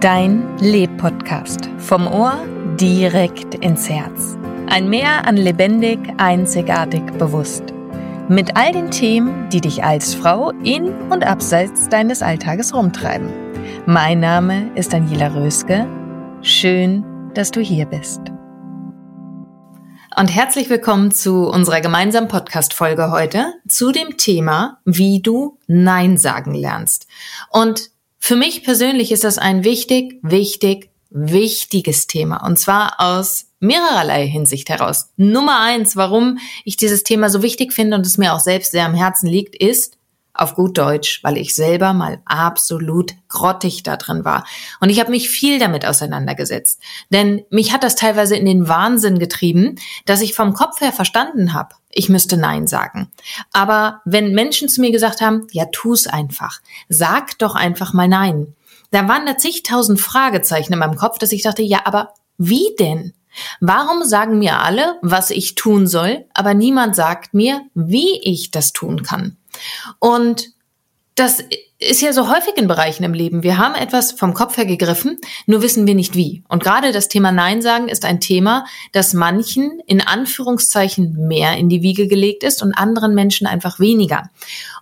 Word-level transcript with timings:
Dein 0.00 0.56
Leb-Podcast. 0.58 1.68
Vom 1.78 2.06
Ohr 2.06 2.46
direkt 2.76 3.56
ins 3.56 3.90
Herz. 3.90 4.38
Ein 4.68 4.88
Meer 4.88 5.26
an 5.26 5.36
lebendig, 5.36 5.98
einzigartig, 6.18 7.02
bewusst. 7.18 7.64
Mit 8.28 8.56
all 8.56 8.70
den 8.70 8.92
Themen, 8.92 9.48
die 9.48 9.60
dich 9.60 9.82
als 9.82 10.14
Frau 10.14 10.50
in 10.62 10.94
und 11.10 11.24
abseits 11.24 11.88
deines 11.88 12.22
Alltages 12.22 12.72
rumtreiben. 12.72 13.28
Mein 13.86 14.20
Name 14.20 14.70
ist 14.76 14.92
Daniela 14.92 15.34
Röske. 15.34 15.88
Schön, 16.42 17.04
dass 17.34 17.50
du 17.50 17.60
hier 17.60 17.86
bist. 17.86 18.20
Und 20.16 20.28
herzlich 20.28 20.70
willkommen 20.70 21.10
zu 21.10 21.48
unserer 21.48 21.80
gemeinsamen 21.80 22.28
Podcast-Folge 22.28 23.10
heute 23.10 23.52
zu 23.66 23.90
dem 23.90 24.16
Thema, 24.16 24.78
wie 24.84 25.20
du 25.20 25.58
Nein 25.66 26.18
sagen 26.18 26.54
lernst. 26.54 27.08
Und 27.50 27.90
für 28.18 28.36
mich 28.36 28.62
persönlich 28.62 29.12
ist 29.12 29.24
das 29.24 29.38
ein 29.38 29.64
wichtig, 29.64 30.18
wichtig, 30.22 30.90
wichtiges 31.10 32.06
Thema. 32.06 32.44
Und 32.44 32.58
zwar 32.58 32.94
aus 32.98 33.46
mehrerlei 33.60 34.26
Hinsicht 34.26 34.68
heraus. 34.68 35.10
Nummer 35.16 35.60
eins, 35.60 35.96
warum 35.96 36.38
ich 36.64 36.76
dieses 36.76 37.02
Thema 37.02 37.30
so 37.30 37.42
wichtig 37.42 37.72
finde 37.72 37.96
und 37.96 38.06
es 38.06 38.18
mir 38.18 38.34
auch 38.34 38.40
selbst 38.40 38.72
sehr 38.72 38.84
am 38.84 38.94
Herzen 38.94 39.28
liegt, 39.28 39.56
ist, 39.56 39.97
auf 40.38 40.54
gut 40.54 40.78
Deutsch, 40.78 41.22
weil 41.22 41.36
ich 41.36 41.54
selber 41.54 41.92
mal 41.92 42.20
absolut 42.24 43.12
grottig 43.28 43.82
da 43.82 43.96
drin 43.96 44.24
war. 44.24 44.46
Und 44.80 44.88
ich 44.88 45.00
habe 45.00 45.10
mich 45.10 45.28
viel 45.28 45.58
damit 45.58 45.84
auseinandergesetzt. 45.84 46.80
Denn 47.10 47.44
mich 47.50 47.72
hat 47.72 47.82
das 47.82 47.96
teilweise 47.96 48.36
in 48.36 48.46
den 48.46 48.68
Wahnsinn 48.68 49.18
getrieben, 49.18 49.76
dass 50.06 50.22
ich 50.22 50.34
vom 50.34 50.54
Kopf 50.54 50.80
her 50.80 50.92
verstanden 50.92 51.52
habe, 51.52 51.74
ich 51.90 52.08
müsste 52.08 52.36
Nein 52.36 52.66
sagen. 52.66 53.10
Aber 53.52 54.00
wenn 54.04 54.32
Menschen 54.32 54.68
zu 54.68 54.80
mir 54.80 54.92
gesagt 54.92 55.20
haben, 55.20 55.46
ja, 55.50 55.66
tu's 55.72 56.06
einfach, 56.06 56.60
sag 56.88 57.38
doch 57.38 57.54
einfach 57.54 57.92
mal 57.92 58.08
Nein, 58.08 58.54
da 58.90 59.08
waren 59.08 59.26
da 59.26 59.36
zigtausend 59.36 60.00
Fragezeichen 60.00 60.72
in 60.72 60.78
meinem 60.78 60.96
Kopf, 60.96 61.18
dass 61.18 61.32
ich 61.32 61.42
dachte, 61.42 61.62
ja, 61.62 61.80
aber 61.84 62.14
wie 62.38 62.74
denn? 62.78 63.12
Warum 63.60 64.04
sagen 64.04 64.38
mir 64.38 64.60
alle, 64.60 64.98
was 65.02 65.30
ich 65.30 65.54
tun 65.54 65.86
soll, 65.86 66.26
aber 66.34 66.54
niemand 66.54 66.96
sagt 66.96 67.34
mir, 67.34 67.62
wie 67.74 68.20
ich 68.22 68.50
das 68.50 68.72
tun 68.72 69.02
kann? 69.02 69.37
Und 69.98 70.48
das 71.18 71.42
ist 71.80 72.00
ja 72.00 72.12
so 72.12 72.28
häufig 72.28 72.56
in 72.56 72.68
Bereichen 72.68 73.04
im 73.04 73.12
Leben. 73.12 73.42
Wir 73.42 73.58
haben 73.58 73.74
etwas 73.74 74.12
vom 74.12 74.34
Kopf 74.34 74.56
her 74.56 74.66
gegriffen, 74.66 75.18
nur 75.46 75.62
wissen 75.62 75.86
wir 75.86 75.94
nicht 75.94 76.14
wie. 76.14 76.42
Und 76.48 76.62
gerade 76.62 76.92
das 76.92 77.08
Thema 77.08 77.32
Nein 77.32 77.60
sagen 77.62 77.88
ist 77.88 78.04
ein 78.04 78.20
Thema, 78.20 78.66
das 78.92 79.14
manchen 79.14 79.80
in 79.86 80.00
Anführungszeichen 80.00 81.26
mehr 81.26 81.56
in 81.56 81.68
die 81.68 81.82
Wiege 81.82 82.06
gelegt 82.06 82.44
ist 82.44 82.62
und 82.62 82.72
anderen 82.72 83.14
Menschen 83.14 83.46
einfach 83.46 83.80
weniger. 83.80 84.30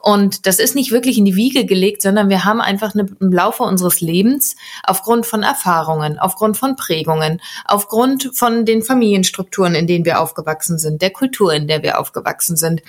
Und 0.00 0.46
das 0.46 0.58
ist 0.58 0.74
nicht 0.74 0.90
wirklich 0.90 1.16
in 1.16 1.24
die 1.24 1.36
Wiege 1.36 1.64
gelegt, 1.64 2.02
sondern 2.02 2.28
wir 2.28 2.44
haben 2.44 2.60
einfach 2.60 2.94
im 2.94 3.32
Laufe 3.32 3.62
unseres 3.62 4.00
Lebens 4.00 4.56
aufgrund 4.82 5.26
von 5.26 5.42
Erfahrungen, 5.42 6.18
aufgrund 6.18 6.56
von 6.56 6.76
Prägungen, 6.76 7.40
aufgrund 7.64 8.30
von 8.34 8.64
den 8.64 8.82
Familienstrukturen, 8.82 9.74
in 9.74 9.86
denen 9.86 10.04
wir 10.04 10.20
aufgewachsen 10.20 10.78
sind, 10.78 11.00
der 11.02 11.10
Kultur, 11.10 11.52
in 11.52 11.66
der 11.66 11.82
wir 11.82 11.98
aufgewachsen 11.98 12.56
sind, 12.56 12.82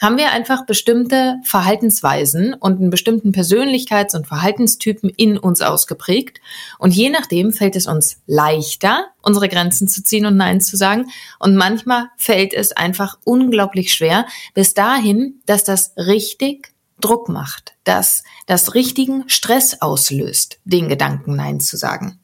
haben 0.00 0.18
wir 0.18 0.30
einfach 0.32 0.66
bestimmte 0.66 1.36
Verhaltensweisen 1.42 2.54
und 2.54 2.80
einen 2.80 2.90
bestimmten 2.90 3.32
Persönlichkeits- 3.32 4.14
und 4.14 4.26
Verhaltenstypen 4.26 5.10
in 5.10 5.38
uns 5.38 5.62
ausgeprägt. 5.62 6.40
Und 6.78 6.94
je 6.94 7.10
nachdem 7.10 7.52
fällt 7.52 7.76
es 7.76 7.86
uns 7.86 8.20
leichter, 8.26 9.06
unsere 9.22 9.48
Grenzen 9.48 9.88
zu 9.88 10.02
ziehen 10.02 10.26
und 10.26 10.36
Nein 10.36 10.60
zu 10.60 10.76
sagen. 10.76 11.06
Und 11.38 11.56
manchmal 11.56 12.08
fällt 12.16 12.52
es 12.52 12.72
einfach 12.72 13.18
unglaublich 13.24 13.92
schwer, 13.94 14.26
bis 14.54 14.74
dahin, 14.74 15.40
dass 15.46 15.64
das 15.64 15.92
richtig 15.96 16.72
Druck 17.00 17.28
macht, 17.28 17.74
dass 17.84 18.22
das 18.46 18.74
richtigen 18.74 19.28
Stress 19.28 19.80
auslöst, 19.80 20.58
den 20.64 20.88
Gedanken 20.88 21.36
Nein 21.36 21.60
zu 21.60 21.76
sagen. 21.76 22.18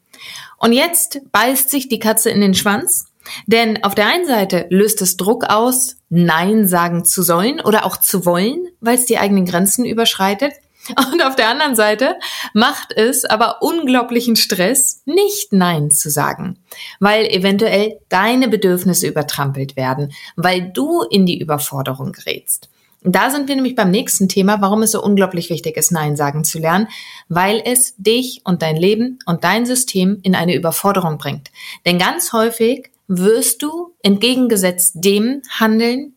Und 0.58 0.72
jetzt 0.72 1.20
beißt 1.32 1.70
sich 1.70 1.88
die 1.88 1.98
Katze 1.98 2.30
in 2.30 2.40
den 2.40 2.54
Schwanz 2.54 3.11
denn 3.46 3.82
auf 3.84 3.94
der 3.94 4.06
einen 4.06 4.26
Seite 4.26 4.66
löst 4.70 5.02
es 5.02 5.16
Druck 5.16 5.44
aus, 5.44 5.96
Nein 6.08 6.66
sagen 6.68 7.04
zu 7.04 7.22
sollen 7.22 7.60
oder 7.60 7.86
auch 7.86 7.96
zu 7.96 8.26
wollen, 8.26 8.66
weil 8.80 8.96
es 8.96 9.06
die 9.06 9.18
eigenen 9.18 9.46
Grenzen 9.46 9.84
überschreitet. 9.84 10.52
Und 11.12 11.22
auf 11.22 11.36
der 11.36 11.48
anderen 11.48 11.76
Seite 11.76 12.16
macht 12.54 12.92
es 12.92 13.24
aber 13.24 13.62
unglaublichen 13.62 14.34
Stress, 14.34 15.02
nicht 15.04 15.52
Nein 15.52 15.90
zu 15.92 16.10
sagen, 16.10 16.58
weil 16.98 17.26
eventuell 17.26 18.00
deine 18.08 18.48
Bedürfnisse 18.48 19.06
übertrampelt 19.06 19.76
werden, 19.76 20.12
weil 20.34 20.72
du 20.72 21.02
in 21.02 21.24
die 21.24 21.38
Überforderung 21.38 22.12
gerätst. 22.12 22.68
Da 23.04 23.30
sind 23.30 23.48
wir 23.48 23.56
nämlich 23.56 23.74
beim 23.74 23.90
nächsten 23.90 24.28
Thema, 24.28 24.60
warum 24.60 24.82
es 24.82 24.92
so 24.92 25.02
unglaublich 25.02 25.50
wichtig 25.50 25.76
ist, 25.76 25.90
Nein 25.90 26.16
sagen 26.16 26.44
zu 26.44 26.60
lernen, 26.60 26.86
weil 27.28 27.60
es 27.64 27.94
dich 27.96 28.42
und 28.44 28.62
dein 28.62 28.76
Leben 28.76 29.18
und 29.26 29.42
dein 29.42 29.66
System 29.66 30.20
in 30.22 30.36
eine 30.36 30.54
Überforderung 30.54 31.18
bringt. 31.18 31.50
Denn 31.84 31.98
ganz 31.98 32.32
häufig 32.32 32.91
wirst 33.18 33.62
du 33.62 33.94
entgegengesetzt 34.02 34.94
dem 34.96 35.42
handeln, 35.50 36.14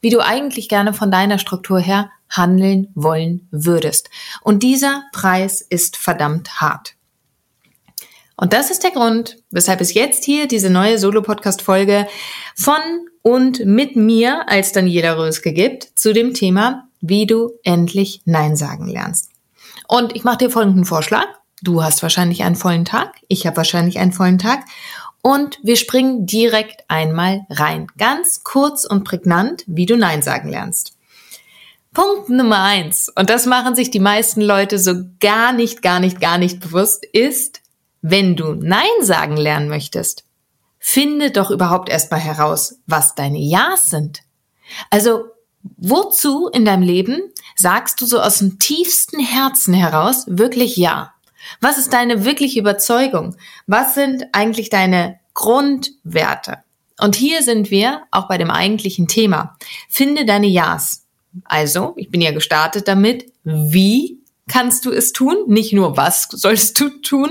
wie 0.00 0.10
du 0.10 0.20
eigentlich 0.20 0.68
gerne 0.68 0.94
von 0.94 1.10
deiner 1.10 1.38
Struktur 1.38 1.78
her 1.80 2.10
handeln 2.30 2.88
wollen 2.94 3.48
würdest. 3.50 4.10
Und 4.42 4.62
dieser 4.62 5.02
Preis 5.12 5.60
ist 5.60 5.96
verdammt 5.96 6.60
hart. 6.60 6.94
Und 8.36 8.52
das 8.52 8.70
ist 8.70 8.84
der 8.84 8.92
Grund, 8.92 9.38
weshalb 9.50 9.80
es 9.80 9.94
jetzt 9.94 10.24
hier 10.24 10.46
diese 10.46 10.70
neue 10.70 10.98
Solo-Podcast-Folge 10.98 12.06
von 12.54 12.76
und 13.22 13.64
mit 13.66 13.96
mir 13.96 14.48
als 14.48 14.72
Daniela 14.72 15.18
Röske 15.18 15.52
gibt 15.52 15.98
zu 15.98 16.14
dem 16.14 16.34
Thema, 16.34 16.88
wie 17.00 17.26
du 17.26 17.50
endlich 17.64 18.22
Nein 18.24 18.56
sagen 18.56 18.86
lernst. 18.86 19.30
Und 19.88 20.14
ich 20.14 20.22
mache 20.22 20.38
dir 20.38 20.50
folgenden 20.50 20.84
Vorschlag. 20.84 21.26
Du 21.62 21.82
hast 21.82 22.02
wahrscheinlich 22.02 22.44
einen 22.44 22.54
vollen 22.54 22.84
Tag, 22.84 23.16
ich 23.26 23.44
habe 23.44 23.56
wahrscheinlich 23.56 23.98
einen 23.98 24.12
vollen 24.12 24.38
Tag 24.38 24.60
und 25.22 25.58
wir 25.62 25.76
springen 25.76 26.26
direkt 26.26 26.84
einmal 26.88 27.46
rein. 27.50 27.86
Ganz 27.98 28.44
kurz 28.44 28.84
und 28.84 29.04
prägnant, 29.04 29.64
wie 29.66 29.86
du 29.86 29.96
Nein 29.96 30.22
sagen 30.22 30.48
lernst. 30.48 30.94
Punkt 31.92 32.28
Nummer 32.28 32.62
eins, 32.62 33.10
und 33.16 33.30
das 33.30 33.46
machen 33.46 33.74
sich 33.74 33.90
die 33.90 33.98
meisten 33.98 34.40
Leute 34.40 34.78
so 34.78 34.94
gar 35.20 35.52
nicht, 35.52 35.82
gar 35.82 36.00
nicht, 36.00 36.20
gar 36.20 36.38
nicht 36.38 36.60
bewusst, 36.60 37.04
ist, 37.04 37.60
wenn 38.02 38.36
du 38.36 38.54
Nein 38.54 38.86
sagen 39.00 39.36
lernen 39.36 39.68
möchtest, 39.68 40.24
finde 40.78 41.30
doch 41.30 41.50
überhaupt 41.50 41.88
erstmal 41.88 42.20
heraus, 42.20 42.78
was 42.86 43.14
deine 43.14 43.38
Ja's 43.38 43.90
sind. 43.90 44.20
Also, 44.90 45.24
wozu 45.76 46.48
in 46.48 46.64
deinem 46.64 46.82
Leben 46.82 47.20
sagst 47.56 48.00
du 48.00 48.06
so 48.06 48.20
aus 48.20 48.38
dem 48.38 48.58
tiefsten 48.58 49.18
Herzen 49.18 49.74
heraus 49.74 50.24
wirklich 50.28 50.76
Ja? 50.76 51.14
Was 51.60 51.78
ist 51.78 51.92
deine 51.92 52.24
wirkliche 52.24 52.60
Überzeugung? 52.60 53.36
Was 53.66 53.94
sind 53.94 54.26
eigentlich 54.32 54.70
deine 54.70 55.18
Grundwerte? 55.34 56.58
Und 57.00 57.14
hier 57.16 57.42
sind 57.42 57.70
wir 57.70 58.02
auch 58.10 58.28
bei 58.28 58.38
dem 58.38 58.50
eigentlichen 58.50 59.06
Thema. 59.06 59.56
Finde 59.88 60.24
deine 60.24 60.48
Ja's. 60.48 61.04
Also, 61.44 61.94
ich 61.96 62.10
bin 62.10 62.20
ja 62.20 62.32
gestartet 62.32 62.88
damit, 62.88 63.32
wie 63.44 64.18
kannst 64.48 64.84
du 64.84 64.90
es 64.90 65.12
tun? 65.12 65.36
Nicht 65.46 65.72
nur 65.72 65.96
was 65.96 66.28
sollst 66.30 66.80
du 66.80 66.88
tun, 66.88 67.30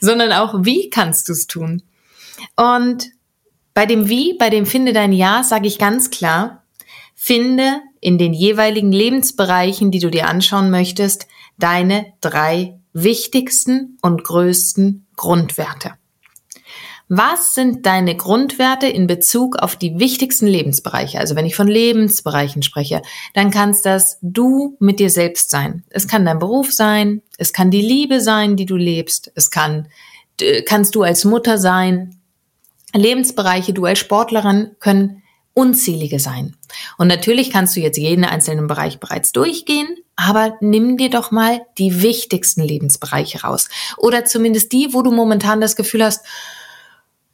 sondern 0.00 0.32
auch 0.32 0.64
wie 0.64 0.90
kannst 0.90 1.28
du 1.28 1.32
es 1.32 1.46
tun? 1.46 1.82
Und 2.56 3.10
bei 3.72 3.86
dem 3.86 4.08
Wie, 4.08 4.34
bei 4.34 4.50
dem 4.50 4.66
Finde 4.66 4.92
dein 4.92 5.12
Ja, 5.12 5.42
sage 5.42 5.66
ich 5.66 5.78
ganz 5.78 6.10
klar, 6.10 6.62
finde 7.14 7.80
in 8.00 8.18
den 8.18 8.32
jeweiligen 8.32 8.92
Lebensbereichen, 8.92 9.90
die 9.90 9.98
du 9.98 10.10
dir 10.10 10.28
anschauen 10.28 10.70
möchtest, 10.70 11.26
deine 11.58 12.12
drei 12.20 12.78
wichtigsten 13.02 13.98
und 14.00 14.24
größten 14.24 15.06
Grundwerte. 15.16 15.92
Was 17.08 17.54
sind 17.54 17.86
deine 17.86 18.16
Grundwerte 18.16 18.88
in 18.88 19.06
Bezug 19.06 19.58
auf 19.58 19.76
die 19.76 19.98
wichtigsten 20.00 20.46
Lebensbereiche? 20.46 21.20
Also 21.20 21.36
wenn 21.36 21.46
ich 21.46 21.54
von 21.54 21.68
Lebensbereichen 21.68 22.62
spreche, 22.62 23.02
dann 23.34 23.52
kannst 23.52 23.86
das 23.86 24.18
du 24.22 24.76
mit 24.80 24.98
dir 24.98 25.10
selbst 25.10 25.50
sein. 25.50 25.84
Es 25.90 26.08
kann 26.08 26.24
dein 26.24 26.40
Beruf 26.40 26.72
sein, 26.72 27.22
es 27.38 27.52
kann 27.52 27.70
die 27.70 27.82
Liebe 27.82 28.20
sein, 28.20 28.56
die 28.56 28.66
du 28.66 28.76
lebst, 28.76 29.30
es 29.34 29.50
kann 29.50 29.88
kannst 30.66 30.94
du 30.94 31.02
als 31.02 31.24
Mutter 31.24 31.58
sein. 31.58 32.20
Lebensbereiche, 32.94 33.72
du 33.72 33.84
als 33.84 33.98
Sportlerin 33.98 34.72
können 34.80 35.22
unzählige 35.56 36.20
sein. 36.20 36.54
Und 36.98 37.08
natürlich 37.08 37.50
kannst 37.50 37.74
du 37.74 37.80
jetzt 37.80 37.96
jeden 37.96 38.24
einzelnen 38.24 38.66
Bereich 38.66 39.00
bereits 39.00 39.32
durchgehen, 39.32 39.88
aber 40.14 40.54
nimm 40.60 40.96
dir 40.96 41.10
doch 41.10 41.30
mal 41.30 41.62
die 41.78 42.02
wichtigsten 42.02 42.62
Lebensbereiche 42.62 43.42
raus. 43.42 43.68
Oder 43.96 44.24
zumindest 44.24 44.72
die, 44.72 44.92
wo 44.92 45.02
du 45.02 45.10
momentan 45.10 45.60
das 45.60 45.74
Gefühl 45.74 46.04
hast, 46.04 46.24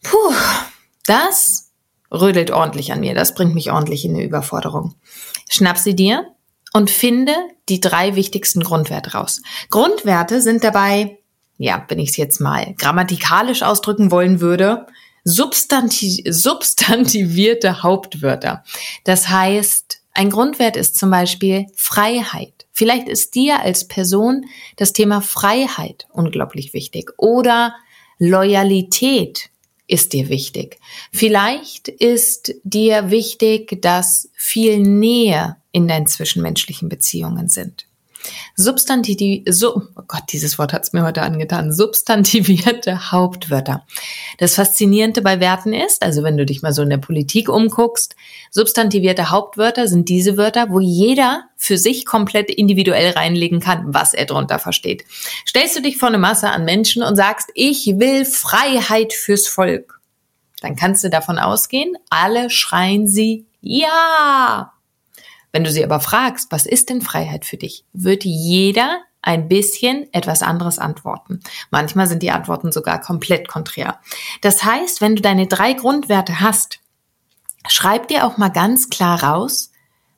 Puh, 0.03 0.35
das 1.07 1.71
rödelt 2.11 2.51
ordentlich 2.51 2.93
an 2.93 3.01
mir, 3.01 3.15
das 3.15 3.35
bringt 3.35 3.55
mich 3.55 3.71
ordentlich 3.71 4.05
in 4.05 4.15
eine 4.15 4.25
Überforderung. 4.25 4.95
Schnapp 5.49 5.79
sie 5.79 5.95
dir 5.95 6.27
und 6.73 6.91
finde 6.91 7.35
die 7.69 7.81
drei 7.81 8.17
wichtigsten 8.17 8.63
Grundwerte 8.63 9.13
raus. 9.13 9.43
Grundwerte 9.71 10.41
sind 10.41 10.65
dabei, 10.65 11.19
ja, 11.59 11.85
wenn 11.89 11.99
ich 11.99 12.11
es 12.11 12.17
jetzt 12.17 12.41
mal 12.41 12.75
grammatikalisch 12.75 13.63
ausdrücken 13.63 14.11
wollen 14.11 14.41
würde, 14.41 14.87
substanti 15.25 16.25
substantivierte 16.29 17.83
Hauptwörter. 17.83 18.65
Das 19.05 19.29
heißt, 19.29 20.01
ein 20.15 20.31
Grundwert 20.31 20.77
ist 20.77 20.99
zum 20.99 21.11
Beispiel 21.11 21.67
Freiheit. 21.75 22.67
Vielleicht 22.73 23.09
ist 23.09 23.35
dir 23.35 23.61
als 23.61 23.89
Person 23.89 24.47
das 24.77 24.93
Thema 24.93 25.21
Freiheit 25.21 26.07
unglaublich 26.13 26.75
wichtig 26.75 27.13
oder 27.17 27.75
Loyalität 28.19 29.51
ist 29.87 30.13
dir 30.13 30.29
wichtig? 30.29 30.79
Vielleicht 31.13 31.89
ist 31.89 32.55
dir 32.63 33.11
wichtig, 33.11 33.83
dass 33.83 34.31
viel 34.35 34.79
Nähe 34.79 35.57
in 35.73 35.89
deinen 35.89 36.07
zwischenmenschlichen 36.07 36.89
Beziehungen 36.89 37.49
sind. 37.49 37.87
Substantiv, 38.55 39.43
so, 39.49 39.83
oh 39.97 40.03
Gott, 40.07 40.25
dieses 40.33 40.59
Wort 40.59 40.73
hat's 40.73 40.93
mir 40.93 41.03
heute 41.03 41.23
angetan. 41.23 41.73
Substantivierte 41.73 43.11
Hauptwörter. 43.13 43.87
Das 44.39 44.55
Faszinierende 44.55 45.23
bei 45.23 45.41
Werten 45.41 45.73
ist, 45.73 46.03
also 46.03 46.23
wenn 46.23 46.37
du 46.37 46.47
dich 46.47 46.63
mal 46.63 46.73
so 46.73 46.83
in 46.83 46.91
der 46.91 46.99
Politik 46.99 47.49
umguckst, 47.49 48.15
substantivierte 48.51 49.31
Hauptwörter 49.31 49.89
sind 49.89 50.09
diese 50.09 50.37
Wörter, 50.37 50.71
wo 50.71 50.81
jeder 50.81 51.45
für 51.57 51.79
sich 51.79 52.05
komplett 52.05 52.51
individuell 52.51 53.13
reinlegen 53.13 53.61
kann, 53.61 53.85
was 53.89 54.15
er 54.15 54.27
drunter 54.27 54.59
versteht. 54.59 55.05
Stellst 55.47 55.77
du 55.77 55.83
dich 55.83 55.97
vor 55.99 56.09
eine 56.09 56.19
Masse 56.19 56.51
an 56.51 56.65
Menschen 56.65 57.03
und 57.03 57.17
sagst, 57.17 57.51
ich 57.55 57.87
will 57.97 58.25
Freiheit 58.25 59.13
fürs 59.13 59.47
Volk, 59.47 60.01
dann 60.61 60.77
kannst 60.77 61.03
du 61.05 61.11
davon 61.11 61.39
ausgehen, 61.39 61.97
alle 62.11 62.51
schreien 62.51 63.09
sie 63.09 63.47
ja. 63.61 64.73
Wenn 65.53 65.65
du 65.65 65.71
sie 65.71 65.85
aber 65.85 66.01
fragst, 66.01 66.51
was 66.51 66.67
ist 66.67 66.89
denn 66.91 67.03
Freiheit 67.03 67.45
für 67.45 67.59
dich, 67.59 67.85
wird 67.93 68.25
jeder 68.25 69.01
ein 69.21 69.49
bisschen 69.49 70.13
etwas 70.13 70.43
anderes 70.43 70.79
antworten. 70.79 71.41
Manchmal 71.71 72.09
sind 72.09 72.23
die 72.23 72.33
Antworten 72.33 72.73
sogar 72.73 73.01
komplett 73.01 73.47
konträr. 73.47 74.01
Das 74.41 74.65
heißt, 74.65 75.01
wenn 75.01 75.15
du 75.15 75.23
deine 75.23 75.47
drei 75.47 75.75
Grundwerte 75.75 76.41
hast, 76.41 76.81
schreib 77.69 78.09
dir 78.09 78.27
auch 78.27 78.37
mal 78.37 78.49
ganz 78.49 78.91
klar 78.91 79.23
raus, 79.23 79.71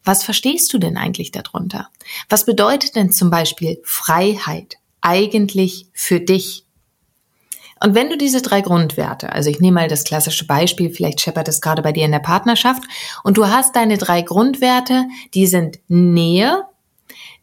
was 0.05 0.23
verstehst 0.23 0.73
du 0.73 0.79
denn 0.79 0.97
eigentlich 0.97 1.33
darunter? 1.33 1.89
Was 2.29 2.47
bedeutet 2.47 2.95
denn 2.95 3.11
zum 3.11 3.31
Beispiel 3.31 3.81
Freiheit 3.85 4.77
eigentlich 5.01 5.87
für 5.93 6.21
dich? 6.21 6.64
Und 7.85 7.95
wenn 7.95 8.09
du 8.09 8.17
diese 8.17 8.41
drei 8.41 8.63
Grundwerte, 8.63 9.31
also 9.31 9.51
ich 9.51 9.61
nehme 9.61 9.75
mal 9.75 9.89
das 9.89 10.05
klassische 10.05 10.47
Beispiel, 10.47 10.89
vielleicht 10.89 11.21
scheppert 11.21 11.49
es 11.49 11.61
gerade 11.61 11.83
bei 11.83 11.93
dir 11.93 12.07
in 12.07 12.13
der 12.13 12.19
Partnerschaft, 12.19 12.83
und 13.25 13.37
du 13.37 13.47
hast 13.49 13.77
deine 13.77 13.99
drei 13.99 14.23
Grundwerte, 14.23 15.05
die 15.35 15.47
sind 15.47 15.81
Nähe, 15.89 16.63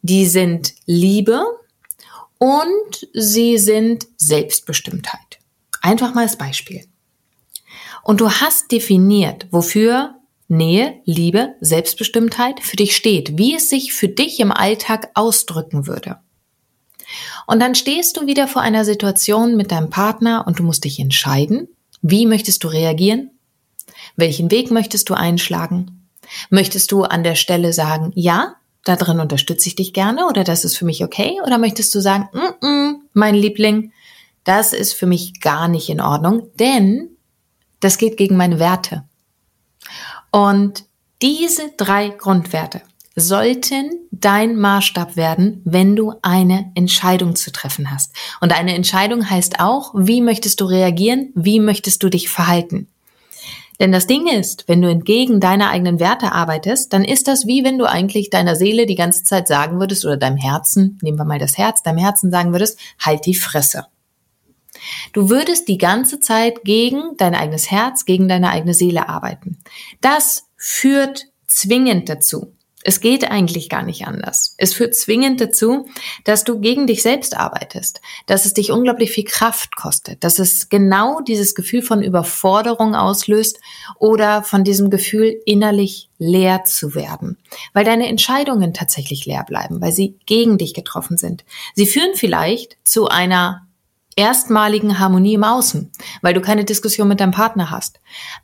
die 0.02 0.26
sind 0.26 0.74
Liebe 0.84 1.44
und 2.38 3.06
sie 3.12 3.56
sind 3.56 4.08
Selbstbestimmtheit. 4.16 5.38
Einfach 5.80 6.12
mal 6.12 6.22
als 6.22 6.36
Beispiel. 6.36 6.86
Und 8.02 8.20
du 8.20 8.28
hast 8.28 8.72
definiert, 8.72 9.46
wofür 9.52 10.16
Nähe, 10.48 11.00
Liebe, 11.04 11.54
Selbstbestimmtheit 11.60 12.58
für 12.58 12.74
dich 12.74 12.96
steht, 12.96 13.38
wie 13.38 13.54
es 13.54 13.70
sich 13.70 13.92
für 13.92 14.08
dich 14.08 14.40
im 14.40 14.50
Alltag 14.50 15.12
ausdrücken 15.14 15.86
würde. 15.86 16.18
Und 17.46 17.60
dann 17.60 17.74
stehst 17.74 18.16
du 18.16 18.26
wieder 18.26 18.48
vor 18.48 18.62
einer 18.62 18.84
Situation 18.84 19.56
mit 19.56 19.72
deinem 19.72 19.90
Partner 19.90 20.44
und 20.46 20.58
du 20.58 20.62
musst 20.62 20.84
dich 20.84 20.98
entscheiden, 20.98 21.68
wie 22.00 22.26
möchtest 22.26 22.64
du 22.64 22.68
reagieren? 22.68 23.30
Welchen 24.16 24.50
Weg 24.50 24.70
möchtest 24.70 25.08
du 25.08 25.14
einschlagen? 25.14 26.08
Möchtest 26.50 26.92
du 26.92 27.02
an 27.04 27.24
der 27.24 27.34
Stelle 27.34 27.72
sagen, 27.72 28.12
ja, 28.14 28.56
da 28.84 28.96
drin 28.96 29.20
unterstütze 29.20 29.68
ich 29.68 29.76
dich 29.76 29.92
gerne 29.92 30.26
oder 30.26 30.44
das 30.44 30.64
ist 30.64 30.76
für 30.76 30.84
mich 30.84 31.04
okay? 31.04 31.38
Oder 31.44 31.58
möchtest 31.58 31.94
du 31.94 32.00
sagen, 32.00 32.28
mm 32.32 32.64
-mm, 32.64 32.94
mein 33.12 33.34
Liebling, 33.34 33.92
das 34.44 34.72
ist 34.72 34.94
für 34.94 35.06
mich 35.06 35.40
gar 35.40 35.68
nicht 35.68 35.88
in 35.88 36.00
Ordnung, 36.00 36.48
denn 36.58 37.10
das 37.80 37.98
geht 37.98 38.16
gegen 38.16 38.36
meine 38.36 38.58
Werte. 38.58 39.04
Und 40.30 40.84
diese 41.20 41.70
drei 41.76 42.08
Grundwerte, 42.08 42.82
sollten 43.16 43.90
dein 44.10 44.56
Maßstab 44.56 45.16
werden, 45.16 45.60
wenn 45.64 45.96
du 45.96 46.14
eine 46.22 46.70
Entscheidung 46.74 47.36
zu 47.36 47.52
treffen 47.52 47.90
hast. 47.90 48.14
Und 48.40 48.52
eine 48.52 48.74
Entscheidung 48.74 49.28
heißt 49.28 49.60
auch, 49.60 49.92
wie 49.94 50.20
möchtest 50.20 50.60
du 50.60 50.64
reagieren, 50.64 51.30
wie 51.34 51.60
möchtest 51.60 52.02
du 52.02 52.08
dich 52.08 52.28
verhalten. 52.28 52.88
Denn 53.80 53.90
das 53.90 54.06
Ding 54.06 54.28
ist, 54.28 54.68
wenn 54.68 54.80
du 54.80 54.88
entgegen 54.88 55.40
deiner 55.40 55.70
eigenen 55.70 55.98
Werte 55.98 56.32
arbeitest, 56.32 56.92
dann 56.92 57.04
ist 57.04 57.26
das 57.26 57.46
wie 57.46 57.64
wenn 57.64 57.78
du 57.78 57.84
eigentlich 57.86 58.30
deiner 58.30 58.54
Seele 58.54 58.86
die 58.86 58.94
ganze 58.94 59.24
Zeit 59.24 59.48
sagen 59.48 59.80
würdest 59.80 60.04
oder 60.04 60.16
deinem 60.16 60.36
Herzen, 60.36 60.98
nehmen 61.02 61.18
wir 61.18 61.24
mal 61.24 61.38
das 61.38 61.58
Herz, 61.58 61.82
deinem 61.82 61.98
Herzen 61.98 62.30
sagen 62.30 62.52
würdest, 62.52 62.78
halt 63.00 63.26
die 63.26 63.34
Fresse. 63.34 63.86
Du 65.12 65.28
würdest 65.28 65.68
die 65.68 65.78
ganze 65.78 66.20
Zeit 66.20 66.64
gegen 66.64 67.16
dein 67.16 67.34
eigenes 67.34 67.70
Herz, 67.70 68.04
gegen 68.04 68.28
deine 68.28 68.50
eigene 68.50 68.74
Seele 68.74 69.08
arbeiten. 69.08 69.58
Das 70.00 70.48
führt 70.56 71.26
zwingend 71.46 72.08
dazu, 72.08 72.54
es 72.84 73.00
geht 73.00 73.30
eigentlich 73.30 73.68
gar 73.68 73.82
nicht 73.82 74.06
anders. 74.06 74.54
Es 74.58 74.74
führt 74.74 74.94
zwingend 74.94 75.40
dazu, 75.40 75.86
dass 76.24 76.44
du 76.44 76.60
gegen 76.60 76.86
dich 76.86 77.02
selbst 77.02 77.36
arbeitest, 77.36 78.00
dass 78.26 78.44
es 78.44 78.54
dich 78.54 78.70
unglaublich 78.70 79.12
viel 79.12 79.24
Kraft 79.24 79.76
kostet, 79.76 80.24
dass 80.24 80.38
es 80.38 80.68
genau 80.68 81.20
dieses 81.20 81.54
Gefühl 81.54 81.82
von 81.82 82.02
Überforderung 82.02 82.94
auslöst 82.94 83.60
oder 83.98 84.42
von 84.42 84.64
diesem 84.64 84.90
Gefühl 84.90 85.40
innerlich 85.46 86.08
leer 86.18 86.64
zu 86.64 86.94
werden, 86.94 87.38
weil 87.72 87.84
deine 87.84 88.08
Entscheidungen 88.08 88.74
tatsächlich 88.74 89.26
leer 89.26 89.44
bleiben, 89.44 89.80
weil 89.80 89.92
sie 89.92 90.16
gegen 90.26 90.58
dich 90.58 90.74
getroffen 90.74 91.16
sind. 91.16 91.44
Sie 91.74 91.86
führen 91.86 92.14
vielleicht 92.14 92.76
zu 92.84 93.08
einer 93.08 93.66
erstmaligen 94.16 94.98
Harmonie 94.98 95.34
im 95.34 95.44
Außen, 95.44 95.90
weil 96.20 96.34
du 96.34 96.40
keine 96.40 96.64
Diskussion 96.64 97.08
mit 97.08 97.20
deinem 97.20 97.32
Partner 97.32 97.70
hast. 97.70 98.00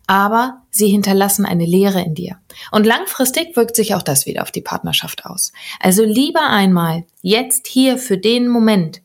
Aber 0.07 0.63
sie 0.71 0.89
hinterlassen 0.89 1.45
eine 1.45 1.67
Leere 1.67 2.03
in 2.03 2.15
dir. 2.15 2.39
Und 2.71 2.87
langfristig 2.87 3.57
wirkt 3.57 3.77
sich 3.77 3.95
auch 3.95 4.03
das 4.03 4.27
wieder 4.27 4.43
auf 4.43 4.51
die 4.51 4.63
Partnerschaft 4.63 5.27
aus. 5.27 5.53
Also 5.81 6.05
lieber 6.05 6.49
einmal 6.49 7.05
jetzt 7.23 7.67
hier 7.67 7.99
für 7.99 8.19
den 8.19 8.49
Moment 8.49 9.03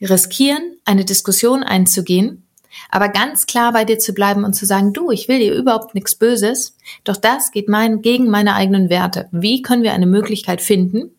riskieren, 0.00 0.76
eine 0.84 1.04
Diskussion 1.04 1.62
einzugehen, 1.62 2.44
aber 2.90 3.08
ganz 3.08 3.46
klar 3.46 3.72
bei 3.72 3.84
dir 3.84 3.98
zu 3.98 4.12
bleiben 4.12 4.44
und 4.44 4.54
zu 4.54 4.66
sagen, 4.66 4.92
du, 4.92 5.10
ich 5.10 5.28
will 5.28 5.38
dir 5.38 5.54
überhaupt 5.54 5.94
nichts 5.94 6.14
Böses, 6.14 6.76
doch 7.04 7.16
das 7.16 7.50
geht 7.50 7.68
mein, 7.68 8.02
gegen 8.02 8.28
meine 8.28 8.54
eigenen 8.54 8.88
Werte. 8.88 9.28
Wie 9.32 9.62
können 9.62 9.82
wir 9.82 9.92
eine 9.92 10.06
Möglichkeit 10.06 10.60
finden, 10.60 11.10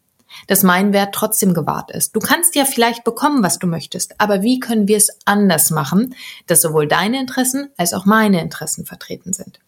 dass 0.47 0.63
mein 0.63 0.93
Wert 0.93 1.13
trotzdem 1.13 1.53
gewahrt 1.53 1.91
ist. 1.91 2.15
Du 2.15 2.19
kannst 2.19 2.55
ja 2.55 2.65
vielleicht 2.65 3.03
bekommen, 3.03 3.43
was 3.43 3.59
du 3.59 3.67
möchtest, 3.67 4.19
aber 4.19 4.41
wie 4.41 4.59
können 4.59 4.87
wir 4.87 4.97
es 4.97 5.09
anders 5.25 5.69
machen, 5.69 6.15
dass 6.47 6.61
sowohl 6.61 6.87
deine 6.87 7.19
Interessen 7.19 7.69
als 7.77 7.93
auch 7.93 8.05
meine 8.05 8.41
Interessen 8.41 8.85
vertreten 8.85 9.33
sind? 9.33 9.59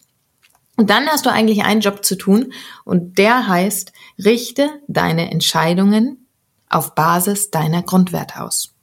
Und 0.76 0.90
dann 0.90 1.06
hast 1.06 1.26
du 1.26 1.30
eigentlich 1.30 1.64
einen 1.64 1.80
Job 1.80 2.04
zu 2.04 2.16
tun 2.16 2.52
und 2.84 3.18
der 3.18 3.46
heißt, 3.46 3.92
richte 4.24 4.70
deine 4.88 5.30
Entscheidungen 5.30 6.26
auf 6.68 6.94
Basis 6.94 7.50
deiner 7.50 7.82
Grundwerte 7.82 8.40
aus. 8.40 8.74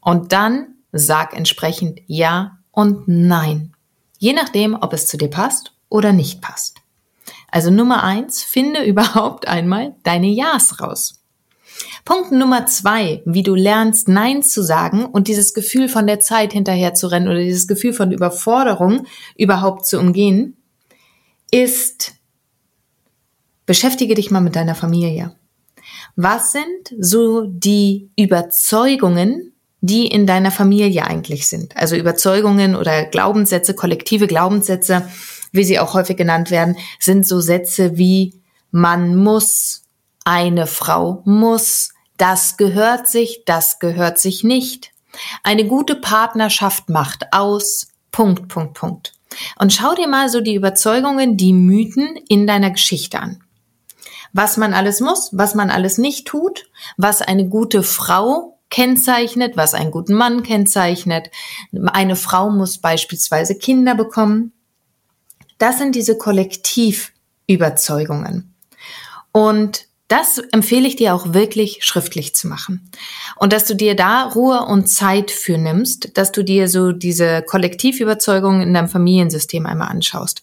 Und 0.00 0.32
dann 0.32 0.74
sag 0.90 1.34
entsprechend 1.34 2.00
Ja 2.06 2.58
und 2.72 3.06
Nein. 3.06 3.72
Je 4.18 4.32
nachdem, 4.32 4.74
ob 4.74 4.92
es 4.92 5.06
zu 5.06 5.16
dir 5.16 5.30
passt 5.30 5.72
oder 5.88 6.12
nicht 6.12 6.40
passt. 6.40 6.81
Also 7.52 7.70
Nummer 7.70 8.02
eins, 8.02 8.42
finde 8.42 8.82
überhaupt 8.84 9.46
einmal 9.46 9.94
deine 10.02 10.26
Ja's 10.26 10.80
raus. 10.80 11.20
Punkt 12.04 12.32
Nummer 12.32 12.66
zwei, 12.66 13.22
wie 13.24 13.44
du 13.44 13.54
lernst, 13.54 14.08
Nein 14.08 14.42
zu 14.42 14.62
sagen 14.62 15.04
und 15.04 15.28
dieses 15.28 15.54
Gefühl 15.54 15.88
von 15.88 16.08
der 16.08 16.18
Zeit 16.18 16.52
hinterher 16.52 16.94
zu 16.94 17.06
rennen 17.06 17.28
oder 17.28 17.38
dieses 17.38 17.68
Gefühl 17.68 17.92
von 17.92 18.10
Überforderung 18.10 19.06
überhaupt 19.36 19.86
zu 19.86 20.00
umgehen, 20.00 20.56
ist, 21.52 22.14
beschäftige 23.66 24.14
dich 24.14 24.32
mal 24.32 24.40
mit 24.40 24.56
deiner 24.56 24.74
Familie. 24.74 25.36
Was 26.16 26.52
sind 26.52 26.94
so 26.98 27.46
die 27.46 28.10
Überzeugungen, 28.16 29.52
die 29.80 30.06
in 30.06 30.26
deiner 30.26 30.50
Familie 30.50 31.06
eigentlich 31.06 31.46
sind? 31.46 31.76
Also 31.76 31.96
Überzeugungen 31.96 32.74
oder 32.74 33.04
Glaubenssätze, 33.04 33.74
kollektive 33.74 34.26
Glaubenssätze, 34.26 35.08
wie 35.52 35.64
sie 35.64 35.78
auch 35.78 35.94
häufig 35.94 36.16
genannt 36.16 36.50
werden, 36.50 36.76
sind 36.98 37.26
so 37.26 37.40
Sätze 37.40 37.96
wie 37.96 38.42
man 38.70 39.16
muss, 39.16 39.84
eine 40.24 40.66
Frau 40.66 41.22
muss, 41.24 41.90
das 42.16 42.56
gehört 42.56 43.08
sich, 43.08 43.42
das 43.46 43.78
gehört 43.78 44.18
sich 44.18 44.44
nicht. 44.44 44.92
Eine 45.42 45.66
gute 45.66 45.96
Partnerschaft 45.96 46.88
macht 46.88 47.32
aus, 47.32 47.88
Punkt, 48.10 48.48
Punkt, 48.48 48.74
Punkt. 48.74 49.12
Und 49.58 49.72
schau 49.72 49.94
dir 49.94 50.08
mal 50.08 50.28
so 50.28 50.40
die 50.40 50.54
Überzeugungen, 50.54 51.36
die 51.36 51.52
Mythen 51.52 52.16
in 52.28 52.46
deiner 52.46 52.70
Geschichte 52.70 53.18
an. 53.20 53.42
Was 54.32 54.56
man 54.56 54.72
alles 54.72 55.00
muss, 55.00 55.30
was 55.32 55.54
man 55.54 55.70
alles 55.70 55.98
nicht 55.98 56.26
tut, 56.26 56.66
was 56.96 57.20
eine 57.20 57.48
gute 57.48 57.82
Frau 57.82 58.58
kennzeichnet, 58.70 59.56
was 59.56 59.74
einen 59.74 59.90
guten 59.90 60.14
Mann 60.14 60.42
kennzeichnet. 60.42 61.30
Eine 61.92 62.16
Frau 62.16 62.50
muss 62.50 62.78
beispielsweise 62.78 63.56
Kinder 63.56 63.94
bekommen. 63.94 64.52
Das 65.62 65.78
sind 65.78 65.94
diese 65.94 66.18
Kollektivüberzeugungen. 66.18 68.52
Und 69.30 69.86
das 70.08 70.38
empfehle 70.38 70.88
ich 70.88 70.96
dir 70.96 71.14
auch 71.14 71.34
wirklich 71.34 71.84
schriftlich 71.84 72.34
zu 72.34 72.48
machen. 72.48 72.90
Und 73.36 73.52
dass 73.52 73.66
du 73.66 73.76
dir 73.76 73.94
da 73.94 74.24
Ruhe 74.24 74.66
und 74.66 74.88
Zeit 74.88 75.30
für 75.30 75.58
nimmst, 75.58 76.18
dass 76.18 76.32
du 76.32 76.42
dir 76.42 76.66
so 76.66 76.90
diese 76.90 77.42
Kollektivüberzeugungen 77.42 78.62
in 78.62 78.74
deinem 78.74 78.88
Familiensystem 78.88 79.64
einmal 79.66 79.86
anschaust. 79.86 80.42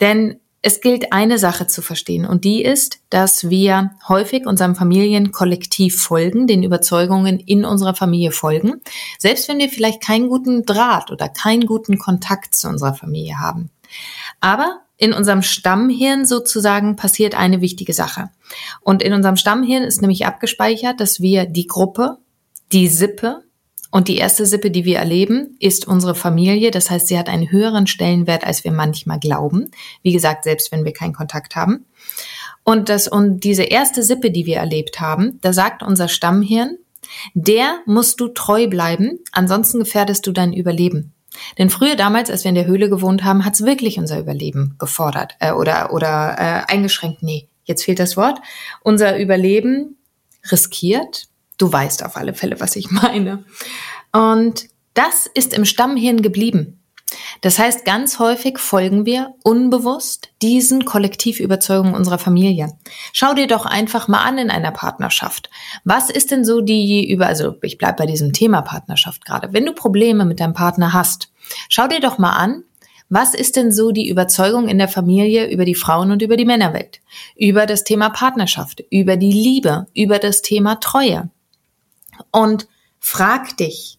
Denn 0.00 0.38
es 0.62 0.80
gilt 0.80 1.12
eine 1.12 1.38
Sache 1.38 1.66
zu 1.66 1.82
verstehen 1.82 2.24
und 2.24 2.44
die 2.44 2.62
ist, 2.62 3.00
dass 3.10 3.50
wir 3.50 3.90
häufig 4.08 4.46
unserem 4.46 4.76
Familienkollektiv 4.76 6.00
folgen, 6.00 6.46
den 6.46 6.62
Überzeugungen 6.62 7.40
in 7.40 7.64
unserer 7.64 7.96
Familie 7.96 8.30
folgen, 8.30 8.80
selbst 9.18 9.48
wenn 9.48 9.58
wir 9.58 9.68
vielleicht 9.68 10.00
keinen 10.00 10.28
guten 10.28 10.64
Draht 10.64 11.10
oder 11.10 11.28
keinen 11.28 11.66
guten 11.66 11.98
Kontakt 11.98 12.54
zu 12.54 12.68
unserer 12.68 12.94
Familie 12.94 13.40
haben. 13.40 13.70
Aber 14.44 14.82
in 14.98 15.14
unserem 15.14 15.40
Stammhirn 15.40 16.26
sozusagen 16.26 16.96
passiert 16.96 17.34
eine 17.34 17.62
wichtige 17.62 17.94
Sache. 17.94 18.28
Und 18.82 19.02
in 19.02 19.14
unserem 19.14 19.36
Stammhirn 19.36 19.84
ist 19.84 20.02
nämlich 20.02 20.26
abgespeichert, 20.26 21.00
dass 21.00 21.18
wir 21.22 21.46
die 21.46 21.66
Gruppe, 21.66 22.18
die 22.70 22.88
Sippe 22.88 23.42
und 23.90 24.06
die 24.06 24.18
erste 24.18 24.44
Sippe, 24.44 24.70
die 24.70 24.84
wir 24.84 24.98
erleben, 24.98 25.56
ist 25.60 25.88
unsere 25.88 26.14
Familie. 26.14 26.70
Das 26.70 26.90
heißt, 26.90 27.08
sie 27.08 27.18
hat 27.18 27.30
einen 27.30 27.50
höheren 27.50 27.86
Stellenwert, 27.86 28.46
als 28.46 28.64
wir 28.64 28.70
manchmal 28.72 29.18
glauben. 29.18 29.70
Wie 30.02 30.12
gesagt, 30.12 30.44
selbst 30.44 30.70
wenn 30.72 30.84
wir 30.84 30.92
keinen 30.92 31.14
Kontakt 31.14 31.56
haben. 31.56 31.86
Und 32.64 32.90
das, 32.90 33.08
und 33.08 33.44
diese 33.44 33.62
erste 33.62 34.02
Sippe, 34.02 34.30
die 34.30 34.44
wir 34.44 34.58
erlebt 34.58 35.00
haben, 35.00 35.38
da 35.40 35.54
sagt 35.54 35.82
unser 35.82 36.08
Stammhirn, 36.08 36.76
der 37.32 37.78
musst 37.86 38.20
du 38.20 38.28
treu 38.28 38.68
bleiben, 38.68 39.20
ansonsten 39.32 39.78
gefährdest 39.78 40.26
du 40.26 40.32
dein 40.32 40.52
Überleben. 40.52 41.13
Denn 41.58 41.70
früher 41.70 41.96
damals, 41.96 42.30
als 42.30 42.44
wir 42.44 42.50
in 42.50 42.54
der 42.54 42.66
Höhle 42.66 42.88
gewohnt 42.88 43.24
haben, 43.24 43.44
hat 43.44 43.54
es 43.54 43.64
wirklich 43.64 43.98
unser 43.98 44.18
Überleben 44.18 44.76
gefordert 44.78 45.36
äh, 45.40 45.52
oder, 45.52 45.92
oder 45.92 46.36
äh, 46.38 46.72
eingeschränkt. 46.72 47.22
Nee, 47.22 47.48
jetzt 47.64 47.84
fehlt 47.84 47.98
das 47.98 48.16
Wort. 48.16 48.40
Unser 48.82 49.18
Überleben 49.18 49.96
riskiert. 50.50 51.28
Du 51.58 51.72
weißt 51.72 52.04
auf 52.04 52.16
alle 52.16 52.34
Fälle, 52.34 52.60
was 52.60 52.76
ich 52.76 52.90
meine. 52.90 53.44
Und 54.12 54.68
das 54.94 55.26
ist 55.26 55.52
im 55.54 55.64
Stammhirn 55.64 56.22
geblieben. 56.22 56.80
Das 57.40 57.58
heißt, 57.58 57.84
ganz 57.84 58.18
häufig 58.18 58.58
folgen 58.58 59.06
wir 59.06 59.34
unbewusst 59.42 60.30
diesen 60.42 60.84
Kollektivüberzeugungen 60.84 61.94
unserer 61.94 62.18
Familie. 62.18 62.72
Schau 63.12 63.34
dir 63.34 63.46
doch 63.46 63.66
einfach 63.66 64.08
mal 64.08 64.22
an 64.22 64.38
in 64.38 64.50
einer 64.50 64.72
Partnerschaft. 64.72 65.50
Was 65.84 66.10
ist 66.10 66.30
denn 66.30 66.44
so 66.44 66.60
die 66.60 67.10
über, 67.10 67.26
also 67.26 67.56
ich 67.62 67.78
bleib 67.78 67.96
bei 67.96 68.06
diesem 68.06 68.32
Thema 68.32 68.62
Partnerschaft 68.62 69.24
gerade. 69.24 69.52
Wenn 69.52 69.66
du 69.66 69.72
Probleme 69.72 70.24
mit 70.24 70.40
deinem 70.40 70.54
Partner 70.54 70.92
hast, 70.92 71.32
schau 71.68 71.86
dir 71.86 72.00
doch 72.00 72.18
mal 72.18 72.32
an, 72.32 72.64
was 73.08 73.34
ist 73.34 73.56
denn 73.56 73.70
so 73.70 73.92
die 73.92 74.08
Überzeugung 74.08 74.68
in 74.68 74.78
der 74.78 74.88
Familie 74.88 75.50
über 75.50 75.64
die 75.64 75.74
Frauen 75.74 76.10
und 76.10 76.22
über 76.22 76.36
die 76.36 76.46
Männerwelt? 76.46 77.00
Über 77.36 77.66
das 77.66 77.84
Thema 77.84 78.08
Partnerschaft, 78.08 78.82
über 78.90 79.16
die 79.16 79.32
Liebe, 79.32 79.86
über 79.94 80.18
das 80.18 80.42
Thema 80.42 80.76
Treue. 80.76 81.30
Und 82.32 82.66
frag 82.98 83.56
dich, 83.58 83.98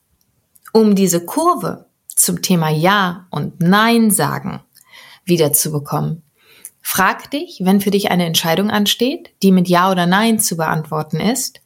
um 0.74 0.96
diese 0.96 1.24
Kurve 1.26 1.86
zum 2.16 2.42
Thema 2.42 2.70
Ja 2.70 3.28
und 3.30 3.62
Nein 3.62 4.12
sagen 4.12 4.62
wiederzubekommen. 5.26 6.24
Frag 6.82 7.32
dich, 7.32 7.62
wenn 7.64 7.82
für 7.82 7.92
dich 7.92 8.12
eine 8.12 8.26
Entscheidung 8.26 8.70
ansteht, 8.70 9.32
die 9.42 9.52
mit 9.52 9.68
Ja 9.68 9.92
oder 9.92 10.06
Nein 10.06 10.40
zu 10.40 10.56
beantworten 10.56 11.20
ist, 11.20 11.62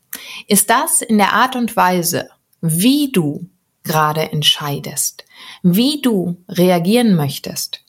ist 0.48 0.70
das 0.70 1.01
in 1.01 1.18
der 1.18 1.34
Art 1.34 1.56
und 1.56 1.75
Weise, 1.75 2.29
wie 2.62 3.12
du 3.12 3.50
gerade 3.84 4.32
entscheidest, 4.32 5.25
wie 5.62 6.01
du 6.01 6.44
reagieren 6.48 7.15
möchtest. 7.15 7.84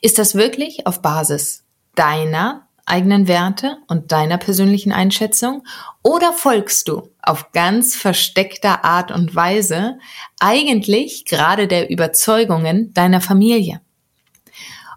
Ist 0.00 0.18
das 0.18 0.34
wirklich 0.34 0.86
auf 0.86 1.02
Basis 1.02 1.64
deiner 1.94 2.68
eigenen 2.90 3.28
Werte 3.28 3.78
und 3.88 4.12
deiner 4.12 4.36
persönlichen 4.36 4.92
Einschätzung 4.92 5.62
oder 6.02 6.32
folgst 6.32 6.88
du 6.88 7.08
auf 7.22 7.52
ganz 7.52 7.96
versteckter 7.96 8.84
Art 8.84 9.10
und 9.10 9.34
Weise 9.34 9.98
eigentlich 10.38 11.24
gerade 11.24 11.68
der 11.68 11.90
Überzeugungen 11.90 12.92
deiner 12.92 13.20
Familie? 13.20 13.80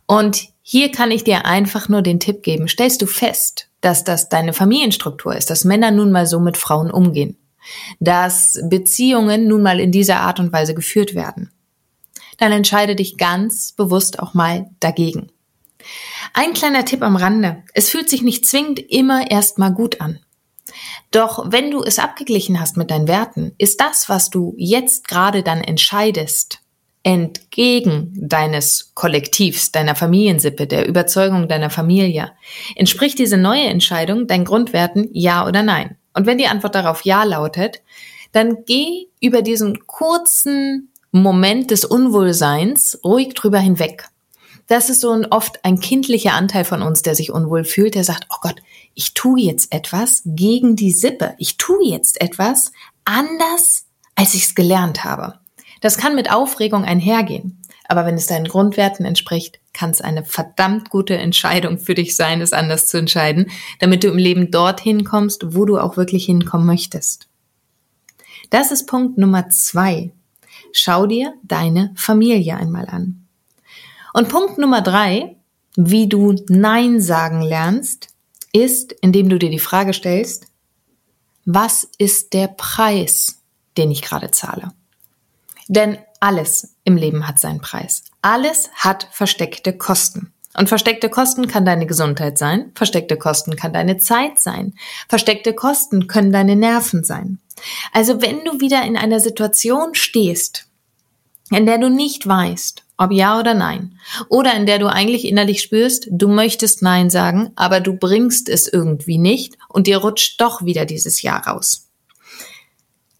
Und 0.07 0.47
hier 0.61 0.91
kann 0.91 1.11
ich 1.11 1.23
dir 1.23 1.45
einfach 1.45 1.89
nur 1.89 2.01
den 2.01 2.19
Tipp 2.19 2.41
geben, 2.41 2.67
stellst 2.67 3.01
du 3.01 3.05
fest, 3.05 3.69
dass 3.81 4.03
das 4.03 4.29
deine 4.29 4.53
Familienstruktur 4.53 5.35
ist, 5.35 5.49
dass 5.49 5.65
Männer 5.65 5.91
nun 5.91 6.11
mal 6.11 6.25
so 6.25 6.39
mit 6.39 6.57
Frauen 6.57 6.89
umgehen, 6.89 7.37
dass 7.99 8.59
Beziehungen 8.69 9.47
nun 9.47 9.61
mal 9.61 9.79
in 9.79 9.91
dieser 9.91 10.21
Art 10.21 10.39
und 10.39 10.53
Weise 10.53 10.73
geführt 10.73 11.15
werden, 11.15 11.51
dann 12.37 12.53
entscheide 12.53 12.95
dich 12.95 13.17
ganz 13.17 13.73
bewusst 13.73 14.19
auch 14.19 14.33
mal 14.33 14.69
dagegen. 14.79 15.32
Ein 16.33 16.53
kleiner 16.53 16.85
Tipp 16.85 17.01
am 17.01 17.15
Rande. 17.15 17.63
Es 17.73 17.89
fühlt 17.89 18.09
sich 18.09 18.21
nicht 18.21 18.45
zwingend 18.45 18.79
immer 18.79 19.29
erstmal 19.29 19.73
gut 19.73 20.01
an. 20.01 20.19
Doch 21.11 21.45
wenn 21.51 21.71
du 21.71 21.83
es 21.83 21.99
abgeglichen 21.99 22.59
hast 22.59 22.77
mit 22.77 22.89
deinen 22.89 23.07
Werten, 23.07 23.53
ist 23.57 23.79
das, 23.79 24.09
was 24.09 24.29
du 24.29 24.55
jetzt 24.57 25.07
gerade 25.07 25.43
dann 25.43 25.61
entscheidest, 25.61 26.59
entgegen 27.03 28.13
deines 28.15 28.93
Kollektivs, 28.95 29.71
deiner 29.71 29.93
Familiensippe, 29.93 30.65
der 30.65 30.87
Überzeugung 30.87 31.47
deiner 31.47 31.69
Familie, 31.69 32.31
entspricht 32.75 33.19
diese 33.19 33.37
neue 33.37 33.65
Entscheidung 33.65 34.25
deinen 34.25 34.45
Grundwerten 34.45 35.09
ja 35.11 35.45
oder 35.45 35.63
nein? 35.63 35.97
Und 36.13 36.25
wenn 36.25 36.37
die 36.37 36.47
Antwort 36.47 36.75
darauf 36.75 37.03
ja 37.03 37.23
lautet, 37.23 37.81
dann 38.31 38.63
geh 38.65 39.07
über 39.21 39.41
diesen 39.41 39.85
kurzen 39.85 40.91
Moment 41.11 41.71
des 41.71 41.85
Unwohlseins 41.85 42.99
ruhig 43.03 43.33
drüber 43.35 43.59
hinweg 43.59 44.07
das 44.67 44.89
ist 44.89 45.01
so 45.01 45.11
ein, 45.11 45.25
oft 45.25 45.63
ein 45.65 45.79
kindlicher 45.79 46.33
Anteil 46.33 46.65
von 46.65 46.81
uns, 46.81 47.01
der 47.01 47.15
sich 47.15 47.31
unwohl 47.31 47.65
fühlt, 47.65 47.95
der 47.95 48.03
sagt, 48.03 48.27
oh 48.29 48.37
Gott, 48.41 48.61
ich 48.93 49.13
tue 49.13 49.39
jetzt 49.39 49.73
etwas 49.73 50.21
gegen 50.25 50.75
die 50.75 50.91
Sippe. 50.91 51.35
Ich 51.37 51.57
tue 51.57 51.85
jetzt 51.85 52.21
etwas 52.21 52.71
anders, 53.05 53.85
als 54.15 54.33
ich 54.33 54.45
es 54.45 54.55
gelernt 54.55 55.03
habe. 55.03 55.39
Das 55.81 55.97
kann 55.97 56.15
mit 56.15 56.31
Aufregung 56.31 56.85
einhergehen. 56.85 57.59
Aber 57.89 58.05
wenn 58.05 58.15
es 58.15 58.27
deinen 58.27 58.47
Grundwerten 58.47 59.05
entspricht, 59.05 59.59
kann 59.73 59.89
es 59.89 59.99
eine 59.99 60.23
verdammt 60.23 60.89
gute 60.89 61.17
Entscheidung 61.17 61.77
für 61.77 61.95
dich 61.95 62.15
sein, 62.15 62.41
es 62.41 62.53
anders 62.53 62.87
zu 62.87 62.97
entscheiden, 62.97 63.51
damit 63.79 64.03
du 64.03 64.07
im 64.07 64.17
Leben 64.17 64.51
dorthin 64.51 65.03
kommst, 65.03 65.55
wo 65.55 65.65
du 65.65 65.77
auch 65.77 65.97
wirklich 65.97 66.25
hinkommen 66.25 66.65
möchtest. 66.65 67.27
Das 68.49 68.71
ist 68.71 68.87
Punkt 68.87 69.17
Nummer 69.17 69.49
zwei. 69.49 70.11
Schau 70.71 71.07
dir 71.07 71.33
deine 71.43 71.91
Familie 71.95 72.55
einmal 72.55 72.87
an. 72.87 73.22
Und 74.13 74.29
Punkt 74.29 74.57
Nummer 74.57 74.81
drei, 74.81 75.35
wie 75.75 76.07
du 76.07 76.35
Nein 76.47 77.01
sagen 77.01 77.41
lernst, 77.41 78.09
ist, 78.53 78.93
indem 79.01 79.29
du 79.29 79.39
dir 79.39 79.49
die 79.49 79.59
Frage 79.59 79.93
stellst, 79.93 80.45
was 81.45 81.89
ist 81.97 82.33
der 82.33 82.47
Preis, 82.47 83.41
den 83.75 83.91
ich 83.91 84.03
gerade 84.03 84.31
zahle? 84.31 84.71
Denn 85.67 85.97
alles 86.19 86.75
im 86.83 86.95
Leben 86.95 87.27
hat 87.27 87.39
seinen 87.39 87.59
Preis. 87.59 88.03
Alles 88.21 88.69
hat 88.75 89.07
versteckte 89.11 89.77
Kosten. 89.77 90.31
Und 90.55 90.69
versteckte 90.69 91.09
Kosten 91.09 91.47
kann 91.47 91.65
deine 91.65 91.87
Gesundheit 91.87 92.37
sein, 92.37 92.71
versteckte 92.75 93.17
Kosten 93.17 93.55
kann 93.55 93.73
deine 93.73 93.97
Zeit 93.97 94.39
sein, 94.39 94.75
versteckte 95.09 95.53
Kosten 95.53 96.05
können 96.05 96.31
deine 96.31 96.55
Nerven 96.55 97.03
sein. 97.03 97.39
Also 97.91 98.21
wenn 98.21 98.45
du 98.45 98.59
wieder 98.59 98.83
in 98.83 98.95
einer 98.95 99.19
Situation 99.19 99.95
stehst, 99.95 100.67
in 101.49 101.65
der 101.65 101.79
du 101.79 101.89
nicht 101.89 102.27
weißt, 102.27 102.83
ob 103.03 103.11
ja 103.11 103.39
oder 103.39 103.53
nein. 103.53 103.97
Oder 104.29 104.55
in 104.55 104.65
der 104.65 104.79
du 104.79 104.87
eigentlich 104.87 105.25
innerlich 105.25 105.61
spürst, 105.61 106.07
du 106.09 106.27
möchtest 106.27 106.81
Nein 106.81 107.09
sagen, 107.09 107.51
aber 107.55 107.79
du 107.79 107.95
bringst 107.95 108.49
es 108.49 108.67
irgendwie 108.67 109.17
nicht 109.17 109.57
und 109.67 109.87
dir 109.87 109.97
rutscht 109.97 110.39
doch 110.41 110.65
wieder 110.65 110.85
dieses 110.85 111.21
Ja 111.21 111.37
raus. 111.37 111.89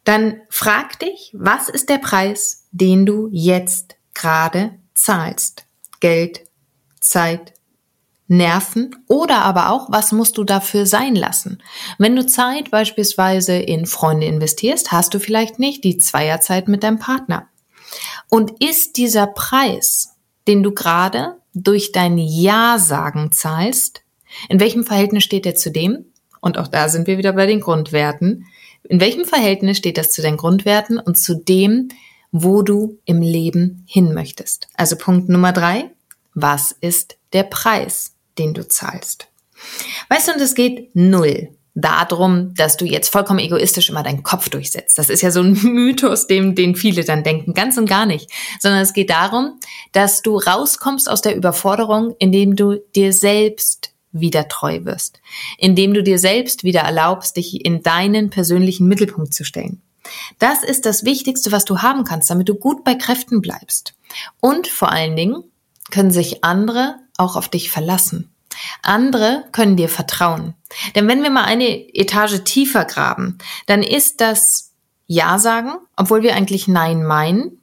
Dann 0.04 0.42
frag 0.50 1.00
dich, 1.00 1.32
was 1.34 1.70
ist 1.70 1.90
der 1.90 1.98
Preis, 1.98 2.68
den 2.72 3.06
du 3.06 3.30
jetzt 3.32 3.96
gerade 4.13 4.72
zahlst? 4.94 5.66
Geld, 6.00 6.42
Zeit, 7.00 7.54
Nerven 8.28 8.96
oder 9.08 9.40
aber 9.40 9.70
auch, 9.70 9.92
was 9.92 10.12
musst 10.12 10.38
du 10.38 10.44
dafür 10.44 10.86
sein 10.86 11.16
lassen? 11.16 11.62
Wenn 11.98 12.16
du 12.16 12.25
Zeit 12.25 12.72
beispielsweise 12.72 13.54
in 13.54 13.86
Freunde 13.86 14.25
investierst, 14.25 14.92
hast 14.92 15.13
du 15.13 15.20
vielleicht 15.20 15.60
nicht 15.60 15.84
die 15.84 15.98
Zweierzeit 15.98 16.68
mit 16.68 16.84
deinem 16.84 17.00
Partner. 17.00 17.48
Und 18.34 18.63
ist 18.63 18.98
dieser 18.98 19.28
Preis, 19.28 20.16
den 20.48 20.63
du 20.63 20.74
gerade 20.74 21.36
durch 21.54 21.92
dein 21.92 22.18
Ja-Sagen 22.18 23.32
zahlst, 23.32 24.02
in 24.50 24.60
welchem 24.60 24.84
Verhältnis 24.84 25.24
steht 25.24 25.46
er 25.46 25.56
zu 25.56 25.72
dem? 25.72 26.06
Und 26.42 26.58
auch 26.58 26.68
da 26.68 26.90
sind 26.90 27.06
wir 27.06 27.18
wieder 27.18 27.34
bei 27.34 27.46
den 27.46 27.60
Grundwerten. 27.60 28.46
In 28.84 29.00
welchem 29.00 29.25
Verhältnis 29.25 29.78
steht 29.78 29.98
das 29.98 30.12
zu 30.12 30.22
deinen 30.22 30.38
Grundwerten 30.38 30.98
und 30.98 31.18
zu 31.18 31.36
dem, 31.36 31.90
wo 32.32 32.63
du 32.63 32.98
im 33.06 33.22
Leben 33.22 33.86
hin 33.88 34.13
möchtest? 34.13 34.68
Also 34.74 34.96
Punkt 34.98 35.30
Nummer 35.30 35.54
drei. 35.54 35.92
Was 36.34 36.72
ist 36.72 37.18
der 37.34 37.44
Preis? 37.44 38.13
den 38.38 38.54
du 38.54 38.68
zahlst. 38.68 39.28
Weißt 40.10 40.28
du, 40.28 40.34
und 40.34 40.42
es 40.42 40.56
geht 40.56 40.96
null 40.96 41.50
darum, 41.75 42.53
dass 42.53 42.77
du 42.77 42.86
jetzt 42.86 43.10
vollkommen 43.10 43.39
egoistisch 43.39 43.89
immer 43.89 44.03
deinen 44.03 44.24
Kopf 44.24 44.50
durchsetzt. 44.50 44.98
Das 45.00 45.10
ist 45.10 45.22
ja 45.22 45.32
so 45.32 45.42
ein 45.42 45.53
Mythos, 45.63 46.27
dem, 46.27 46.56
den 46.56 46.75
viele 46.75 47.03
dann 47.03 47.24
denken. 47.24 47.53
Ganz 47.53 47.77
und 47.77 47.88
gar 47.88 48.06
nicht. 48.06 48.30
Sondern 48.60 48.82
es 48.82 48.94
geht 48.94 49.10
darum, 49.10 49.60
dass 49.92 50.22
du 50.22 50.38
rauskommst 50.38 51.10
aus 51.10 51.22
der 51.22 51.36
Überforderung, 51.36 52.15
indem 52.20 52.56
du 52.56 52.80
dir 52.96 53.12
selbst 53.13 53.94
wieder 54.12 54.48
treu 54.48 54.86
wirst. 54.86 55.20
Indem 55.58 55.94
du 55.94 56.03
dir 56.03 56.20
selbst 56.20 56.63
wieder 56.63 56.82
erlaubst, 56.82 57.38
dich 57.38 57.65
in 57.65 57.82
deinen 57.82 58.30
persönlichen 58.30 58.88
Mittelpunkt 58.88 59.34
zu 59.34 59.44
stellen. 59.44 59.82
Das 60.38 60.63
ist 60.63 60.86
das 60.86 61.06
Wichtigste, 61.06 61.51
was 61.51 61.65
du 61.65 61.80
haben 61.80 62.03
kannst, 62.03 62.30
damit 62.30 62.50
du 62.50 62.56
gut 62.56 62.84
bei 62.84 62.94
Kräften 62.94 63.42
bleibst. 63.42 63.96
Und 64.39 64.68
vor 64.68 64.92
allen 64.92 65.15
Dingen 65.15 65.44
können 65.89 66.12
sich 66.12 66.44
andere 66.44 66.98
auch 67.18 67.36
auf 67.36 67.50
dich 67.50 67.72
verlassen. 67.72 68.33
Andere 68.82 69.46
können 69.52 69.78
dir 69.78 69.90
vertrauen. 69.90 70.54
Denn 70.96 71.08
wenn 71.08 71.24
wir 71.24 71.30
mal 71.30 71.46
eine 71.46 71.68
Etage 71.94 72.44
tiefer 72.44 72.86
graben, 72.86 73.38
dann 73.66 73.84
ist 73.84 74.22
das 74.22 74.74
Ja 75.08 75.40
sagen, 75.40 75.74
obwohl 75.96 76.24
wir 76.24 76.36
eigentlich 76.36 76.68
Nein 76.68 77.04
meinen, 77.04 77.60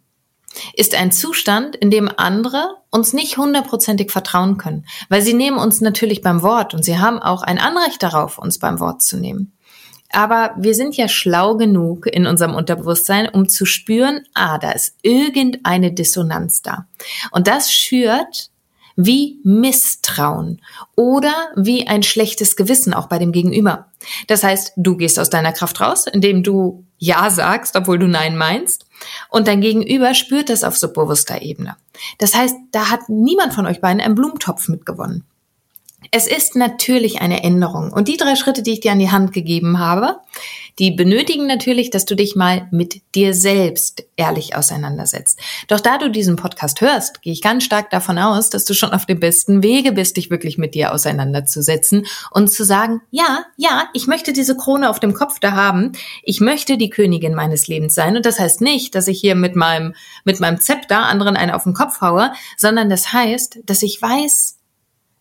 ist 0.74 0.94
ein 0.94 1.12
Zustand, 1.12 1.76
in 1.76 1.90
dem 1.90 2.10
andere 2.16 2.76
uns 2.90 3.12
nicht 3.12 3.36
hundertprozentig 3.36 4.10
vertrauen 4.10 4.58
können, 4.58 4.84
weil 5.08 5.22
sie 5.22 5.34
nehmen 5.34 5.58
uns 5.58 5.80
natürlich 5.80 6.22
beim 6.22 6.42
Wort 6.42 6.74
und 6.74 6.84
sie 6.84 6.98
haben 6.98 7.20
auch 7.20 7.42
ein 7.42 7.58
Anrecht 7.58 8.02
darauf, 8.02 8.38
uns 8.38 8.58
beim 8.58 8.80
Wort 8.80 9.02
zu 9.02 9.16
nehmen. 9.16 9.52
Aber 10.12 10.54
wir 10.58 10.74
sind 10.74 10.96
ja 10.96 11.06
schlau 11.06 11.56
genug 11.56 12.06
in 12.06 12.26
unserem 12.26 12.54
Unterbewusstsein, 12.54 13.28
um 13.28 13.48
zu 13.48 13.64
spüren, 13.64 14.26
ah, 14.34 14.58
da 14.58 14.72
ist 14.72 14.96
irgendeine 15.02 15.92
Dissonanz 15.92 16.62
da. 16.62 16.86
Und 17.30 17.46
das 17.46 17.72
schürt 17.72 18.50
wie 19.04 19.40
Misstrauen 19.44 20.60
oder 20.96 21.48
wie 21.56 21.86
ein 21.86 22.02
schlechtes 22.02 22.56
Gewissen 22.56 22.92
auch 22.92 23.08
bei 23.08 23.18
dem 23.18 23.32
Gegenüber. 23.32 23.86
Das 24.26 24.44
heißt, 24.44 24.72
du 24.76 24.96
gehst 24.96 25.18
aus 25.18 25.30
deiner 25.30 25.52
Kraft 25.52 25.80
raus, 25.80 26.06
indem 26.06 26.42
du 26.42 26.84
Ja 26.98 27.30
sagst, 27.30 27.76
obwohl 27.76 27.98
du 27.98 28.06
Nein 28.06 28.36
meinst. 28.36 28.86
Und 29.30 29.48
dein 29.48 29.60
Gegenüber 29.60 30.14
spürt 30.14 30.50
das 30.50 30.64
auf 30.64 30.76
so 30.76 30.92
bewusster 30.92 31.40
Ebene. 31.40 31.76
Das 32.18 32.34
heißt, 32.34 32.54
da 32.72 32.90
hat 32.90 33.08
niemand 33.08 33.54
von 33.54 33.66
euch 33.66 33.80
beiden 33.80 34.00
einen 34.00 34.14
Blumentopf 34.14 34.68
mitgewonnen. 34.68 35.24
Es 36.10 36.26
ist 36.26 36.56
natürlich 36.56 37.20
eine 37.20 37.42
Änderung. 37.42 37.92
Und 37.92 38.08
die 38.08 38.16
drei 38.16 38.34
Schritte, 38.34 38.62
die 38.62 38.72
ich 38.72 38.80
dir 38.80 38.92
an 38.92 38.98
die 38.98 39.10
Hand 39.10 39.32
gegeben 39.32 39.78
habe, 39.78 40.16
die 40.78 40.90
benötigen 40.90 41.46
natürlich, 41.46 41.90
dass 41.90 42.06
du 42.06 42.16
dich 42.16 42.36
mal 42.36 42.66
mit 42.70 43.02
dir 43.14 43.34
selbst 43.34 44.04
ehrlich 44.16 44.56
auseinandersetzt. 44.56 45.38
Doch 45.68 45.80
da 45.80 45.98
du 45.98 46.10
diesen 46.10 46.36
Podcast 46.36 46.80
hörst, 46.80 47.20
gehe 47.20 47.34
ich 47.34 47.42
ganz 47.42 47.64
stark 47.64 47.90
davon 47.90 48.18
aus, 48.18 48.48
dass 48.48 48.64
du 48.64 48.72
schon 48.72 48.92
auf 48.92 49.04
dem 49.04 49.20
besten 49.20 49.62
Wege 49.62 49.92
bist, 49.92 50.16
dich 50.16 50.30
wirklich 50.30 50.56
mit 50.56 50.74
dir 50.74 50.94
auseinanderzusetzen 50.94 52.06
und 52.30 52.50
zu 52.50 52.64
sagen, 52.64 53.02
ja, 53.10 53.44
ja, 53.56 53.88
ich 53.92 54.06
möchte 54.06 54.32
diese 54.32 54.56
Krone 54.56 54.88
auf 54.88 55.00
dem 55.00 55.12
Kopf 55.12 55.38
da 55.38 55.52
haben. 55.52 55.92
Ich 56.22 56.40
möchte 56.40 56.78
die 56.78 56.90
Königin 56.90 57.34
meines 57.34 57.68
Lebens 57.68 57.94
sein. 57.94 58.16
Und 58.16 58.24
das 58.24 58.40
heißt 58.40 58.62
nicht, 58.62 58.94
dass 58.94 59.06
ich 59.06 59.20
hier 59.20 59.34
mit 59.34 59.56
meinem, 59.56 59.94
mit 60.24 60.40
meinem 60.40 60.60
Zepter 60.60 61.00
anderen 61.00 61.36
einen 61.36 61.52
auf 61.52 61.64
den 61.64 61.74
Kopf 61.74 62.00
haue, 62.00 62.32
sondern 62.56 62.88
das 62.88 63.12
heißt, 63.12 63.58
dass 63.66 63.82
ich 63.82 64.00
weiß, 64.00 64.59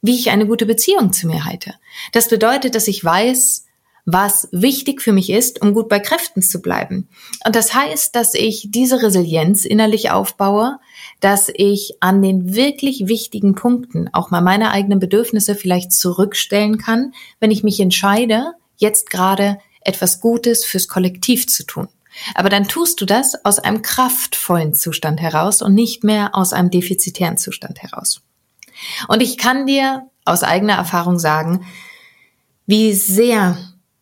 wie 0.01 0.15
ich 0.15 0.29
eine 0.29 0.47
gute 0.47 0.65
Beziehung 0.65 1.13
zu 1.13 1.27
mir 1.27 1.45
halte. 1.45 1.75
Das 2.12 2.29
bedeutet, 2.29 2.75
dass 2.75 2.88
ich 2.88 3.03
weiß, 3.03 3.65
was 4.05 4.47
wichtig 4.51 5.01
für 5.01 5.13
mich 5.13 5.29
ist, 5.29 5.62
um 5.62 5.73
gut 5.73 5.89
bei 5.89 5.99
Kräften 5.99 6.41
zu 6.41 6.62
bleiben. 6.62 7.07
Und 7.45 7.55
das 7.55 7.73
heißt, 7.73 8.15
dass 8.15 8.33
ich 8.33 8.69
diese 8.71 9.01
Resilienz 9.03 9.65
innerlich 9.65 10.12
aufbaue, 10.12 10.79
dass 11.19 11.51
ich 11.53 11.95
an 11.99 12.21
den 12.21 12.55
wirklich 12.55 13.07
wichtigen 13.07 13.55
Punkten 13.55 14.09
auch 14.13 14.31
mal 14.31 14.41
meine 14.41 14.71
eigenen 14.71 14.99
Bedürfnisse 14.99 15.55
vielleicht 15.55 15.91
zurückstellen 15.91 16.77
kann, 16.77 17.13
wenn 17.39 17.51
ich 17.51 17.63
mich 17.63 17.79
entscheide, 17.79 18.53
jetzt 18.77 19.09
gerade 19.09 19.59
etwas 19.81 20.21
Gutes 20.21 20.65
fürs 20.65 20.88
Kollektiv 20.88 21.47
zu 21.47 21.65
tun. 21.65 21.88
Aber 22.33 22.49
dann 22.49 22.67
tust 22.67 22.99
du 23.01 23.05
das 23.05 23.45
aus 23.45 23.59
einem 23.59 23.81
kraftvollen 23.81 24.73
Zustand 24.73 25.21
heraus 25.21 25.62
und 25.62 25.73
nicht 25.73 26.03
mehr 26.03 26.35
aus 26.35 26.53
einem 26.53 26.71
defizitären 26.71 27.38
Zustand 27.38 27.81
heraus. 27.81 28.21
Und 29.07 29.21
ich 29.21 29.37
kann 29.37 29.65
dir 29.65 30.07
aus 30.25 30.43
eigener 30.43 30.73
Erfahrung 30.73 31.19
sagen, 31.19 31.65
wie 32.65 32.93
sehr 32.93 33.57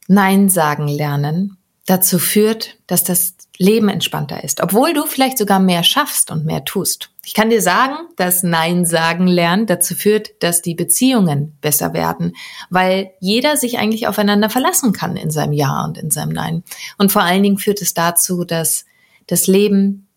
Nein 0.08 0.50
sagen 0.50 0.88
lernen 0.88 1.58
dazu 1.86 2.20
führt, 2.20 2.78
dass 2.88 3.04
das 3.04 3.36
Leben 3.58 3.90
entspannter 3.90 4.44
ist, 4.44 4.62
obwohl 4.62 4.94
du 4.94 5.06
vielleicht 5.06 5.38
sogar 5.38 5.60
mehr 5.60 5.84
schaffst 5.84 6.30
und 6.30 6.46
mehr 6.46 6.64
tust. 6.64 7.10
Ich 7.26 7.34
kann 7.34 7.50
dir 7.50 7.62
sagen, 7.62 7.96
dass 8.16 8.44
Nein 8.44 8.86
sagen 8.86 9.26
lernen 9.26 9.66
dazu 9.66 9.96
führt, 9.96 10.32
dass 10.44 10.62
die 10.62 10.76
Beziehungen 10.76 11.58
besser 11.62 11.94
werden, 11.94 12.36
weil 12.70 13.12
jeder 13.20 13.58
sich 13.58 13.80
eigentlich 13.80 14.08
aufeinander 14.08 14.50
verlassen 14.50 14.94
kann 14.94 15.16
in 15.16 15.32
seinem 15.32 15.54
Ja 15.54 15.84
und 15.86 15.98
in 15.98 16.12
seinem 16.12 16.34
Nein. 16.34 16.64
Und 16.98 17.12
vor 17.12 17.24
allen 17.24 17.44
Dingen 17.44 17.58
führt 17.58 17.82
es 17.82 17.94
dazu, 17.94 18.44
dass 18.44 18.86
das 19.26 19.48
Leben 19.48 20.08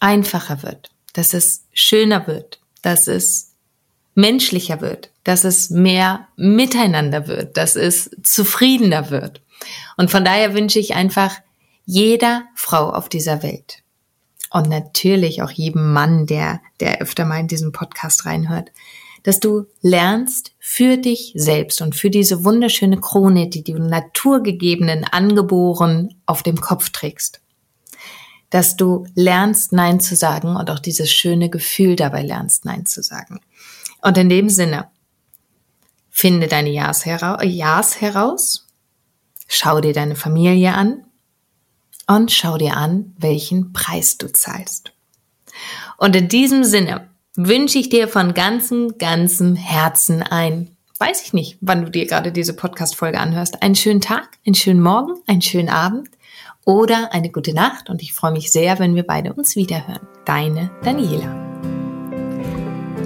einfacher 0.00 0.62
wird, 0.62 0.90
dass 1.12 1.34
es 1.34 1.64
schöner 1.72 2.26
wird, 2.26 2.60
dass 2.82 3.08
es 3.08 3.49
menschlicher 4.14 4.80
wird, 4.80 5.10
dass 5.24 5.44
es 5.44 5.70
mehr 5.70 6.28
miteinander 6.36 7.26
wird, 7.26 7.56
dass 7.56 7.76
es 7.76 8.10
zufriedener 8.22 9.10
wird. 9.10 9.42
Und 9.96 10.10
von 10.10 10.24
daher 10.24 10.54
wünsche 10.54 10.78
ich 10.78 10.94
einfach 10.94 11.36
jeder 11.84 12.44
Frau 12.54 12.90
auf 12.90 13.08
dieser 13.08 13.42
Welt 13.42 13.82
und 14.50 14.68
natürlich 14.68 15.42
auch 15.42 15.50
jedem 15.50 15.92
Mann, 15.92 16.26
der, 16.26 16.60
der 16.80 17.00
öfter 17.00 17.24
mal 17.24 17.40
in 17.40 17.48
diesen 17.48 17.72
Podcast 17.72 18.26
reinhört, 18.26 18.70
dass 19.22 19.40
du 19.40 19.66
lernst 19.82 20.52
für 20.58 20.96
dich 20.96 21.32
selbst 21.34 21.82
und 21.82 21.94
für 21.94 22.10
diese 22.10 22.44
wunderschöne 22.44 23.00
Krone, 23.00 23.48
die 23.48 23.62
du 23.62 23.78
naturgegebenen 23.78 25.04
angeboren 25.04 26.14
auf 26.26 26.42
dem 26.42 26.60
Kopf 26.60 26.90
trägst. 26.90 27.40
Dass 28.48 28.76
du 28.76 29.06
lernst, 29.14 29.72
Nein 29.72 30.00
zu 30.00 30.16
sagen 30.16 30.56
und 30.56 30.70
auch 30.70 30.80
dieses 30.80 31.12
schöne 31.12 31.50
Gefühl 31.50 31.96
dabei 31.96 32.22
lernst, 32.22 32.64
Nein 32.64 32.86
zu 32.86 33.02
sagen. 33.02 33.40
Und 34.02 34.18
in 34.18 34.28
dem 34.28 34.48
Sinne, 34.48 34.88
finde 36.10 36.48
deine 36.48 36.70
Ja's, 36.70 37.04
hera 37.06 37.42
Ja's 37.42 38.00
heraus, 38.00 38.66
schau 39.46 39.80
dir 39.80 39.92
deine 39.92 40.16
Familie 40.16 40.74
an 40.74 41.04
und 42.06 42.32
schau 42.32 42.58
dir 42.58 42.76
an, 42.76 43.14
welchen 43.18 43.72
Preis 43.72 44.18
du 44.18 44.32
zahlst. 44.32 44.92
Und 45.96 46.16
in 46.16 46.28
diesem 46.28 46.64
Sinne 46.64 47.08
wünsche 47.36 47.78
ich 47.78 47.88
dir 47.88 48.08
von 48.08 48.34
ganzem, 48.34 48.98
ganzem 48.98 49.54
Herzen 49.56 50.22
ein, 50.22 50.76
weiß 50.98 51.22
ich 51.22 51.32
nicht, 51.32 51.58
wann 51.60 51.84
du 51.84 51.90
dir 51.90 52.06
gerade 52.06 52.32
diese 52.32 52.54
Podcast-Folge 52.54 53.18
anhörst, 53.18 53.62
einen 53.62 53.76
schönen 53.76 54.00
Tag, 54.00 54.38
einen 54.46 54.54
schönen 54.54 54.80
Morgen, 54.80 55.14
einen 55.26 55.42
schönen 55.42 55.68
Abend 55.68 56.08
oder 56.64 57.12
eine 57.12 57.30
gute 57.30 57.54
Nacht 57.54 57.88
und 57.88 58.02
ich 58.02 58.12
freue 58.12 58.32
mich 58.32 58.52
sehr, 58.52 58.78
wenn 58.78 58.94
wir 58.94 59.04
beide 59.04 59.32
uns 59.32 59.56
wiederhören. 59.56 60.06
Deine 60.24 60.70
Daniela. 60.82 61.49